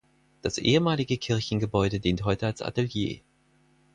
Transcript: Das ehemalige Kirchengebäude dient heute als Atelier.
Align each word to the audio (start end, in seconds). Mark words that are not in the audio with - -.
Das 0.41 0.57
ehemalige 0.57 1.19
Kirchengebäude 1.19 1.99
dient 1.99 2.25
heute 2.25 2.47
als 2.47 2.63
Atelier. 2.63 3.19